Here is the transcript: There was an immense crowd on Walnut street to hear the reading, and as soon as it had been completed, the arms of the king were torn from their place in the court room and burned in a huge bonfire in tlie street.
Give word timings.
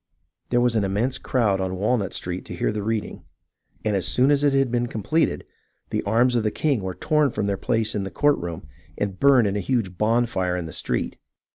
There 0.49 0.59
was 0.61 0.75
an 0.75 0.83
immense 0.83 1.19
crowd 1.19 1.61
on 1.61 1.75
Walnut 1.75 2.11
street 2.15 2.43
to 2.45 2.55
hear 2.55 2.71
the 2.71 2.81
reading, 2.81 3.23
and 3.85 3.95
as 3.95 4.07
soon 4.07 4.31
as 4.31 4.43
it 4.43 4.51
had 4.51 4.71
been 4.71 4.87
completed, 4.87 5.45
the 5.91 6.01
arms 6.05 6.33
of 6.35 6.41
the 6.41 6.49
king 6.49 6.81
were 6.81 6.95
torn 6.95 7.29
from 7.29 7.45
their 7.45 7.55
place 7.55 7.93
in 7.93 8.01
the 8.03 8.09
court 8.09 8.39
room 8.39 8.65
and 8.97 9.19
burned 9.19 9.45
in 9.45 9.55
a 9.55 9.59
huge 9.59 9.99
bonfire 9.99 10.57
in 10.57 10.65
tlie 10.65 10.73
street. 10.73 11.17